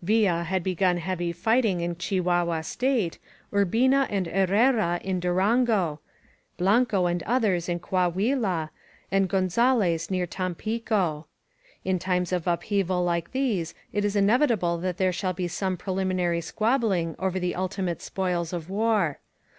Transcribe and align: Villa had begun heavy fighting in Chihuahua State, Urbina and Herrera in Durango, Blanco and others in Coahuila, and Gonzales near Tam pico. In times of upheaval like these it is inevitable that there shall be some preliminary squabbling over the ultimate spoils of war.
Villa 0.00 0.42
had 0.44 0.62
begun 0.64 0.96
heavy 0.96 1.32
fighting 1.32 1.82
in 1.82 1.96
Chihuahua 1.96 2.62
State, 2.62 3.18
Urbina 3.52 4.06
and 4.08 4.26
Herrera 4.26 4.98
in 5.04 5.20
Durango, 5.20 6.00
Blanco 6.56 7.04
and 7.04 7.22
others 7.24 7.68
in 7.68 7.78
Coahuila, 7.78 8.70
and 9.10 9.28
Gonzales 9.28 10.10
near 10.10 10.26
Tam 10.26 10.54
pico. 10.54 11.26
In 11.84 11.98
times 11.98 12.32
of 12.32 12.46
upheaval 12.46 13.04
like 13.04 13.32
these 13.32 13.74
it 13.92 14.02
is 14.06 14.16
inevitable 14.16 14.78
that 14.78 14.96
there 14.96 15.12
shall 15.12 15.34
be 15.34 15.46
some 15.46 15.76
preliminary 15.76 16.40
squabbling 16.40 17.14
over 17.18 17.38
the 17.38 17.54
ultimate 17.54 18.00
spoils 18.00 18.54
of 18.54 18.70
war. 18.70 19.18